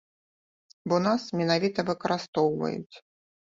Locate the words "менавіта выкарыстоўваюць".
1.43-2.95